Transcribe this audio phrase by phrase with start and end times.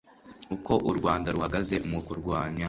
[0.55, 2.59] uko u rwanda ruhagaze mu kurwanya